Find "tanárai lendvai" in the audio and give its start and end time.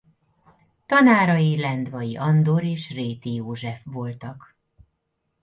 0.85-2.15